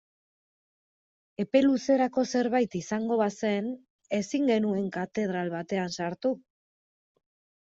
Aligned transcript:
Epe 1.43 1.59
luzerako 1.65 2.23
zerbait 2.37 2.77
izango 2.79 3.19
bazen 3.21 3.69
ezin 4.21 4.49
genuen 4.53 4.89
katedral 4.97 5.53
batean 5.59 5.95
sartu. 6.01 6.35